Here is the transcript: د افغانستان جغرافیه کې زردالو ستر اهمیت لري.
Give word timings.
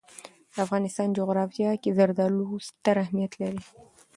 د 0.53 0.55
افغانستان 0.65 1.07
جغرافیه 1.17 1.71
کې 1.81 1.89
زردالو 1.97 2.45
ستر 2.67 2.95
اهمیت 3.03 3.33
لري. 3.41 3.61